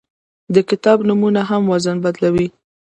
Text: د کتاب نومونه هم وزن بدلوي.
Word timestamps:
د 0.53 0.55
کتاب 0.69 0.97
نومونه 1.07 1.41
هم 1.49 1.61
وزن 1.71 1.97
بدلوي. 2.05 2.47